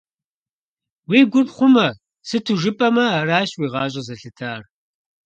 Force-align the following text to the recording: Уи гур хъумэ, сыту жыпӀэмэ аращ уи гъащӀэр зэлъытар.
Уи 1.09 1.19
гур 1.31 1.47
хъумэ, 1.55 1.87
сыту 2.27 2.55
жыпӀэмэ 2.61 3.05
аращ 3.19 3.51
уи 3.59 3.67
гъащӀэр 3.73 4.03
зэлъытар. 4.07 4.61